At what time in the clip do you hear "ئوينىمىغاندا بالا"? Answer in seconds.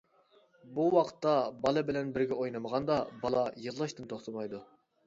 2.41-3.47